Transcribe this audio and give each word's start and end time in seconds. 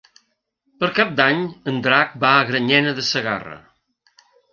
Per 0.83 0.87
Cap 0.99 1.11
d'Any 1.19 1.43
en 1.71 1.77
Drac 1.87 2.15
va 2.23 2.31
a 2.37 2.47
Granyena 2.47 2.95
de 3.01 3.05
Segarra. 3.11 3.55